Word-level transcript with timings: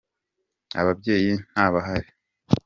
ababyeyi 0.81 1.31
ntabahari. 1.51 2.09